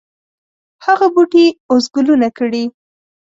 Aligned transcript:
هغه 0.85 1.07
بوټی 1.13 1.45
اوس 1.71 1.85
ګلونه 1.95 2.29
کړي 2.37 2.63